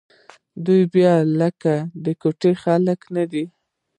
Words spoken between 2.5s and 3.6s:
خلق نه دي.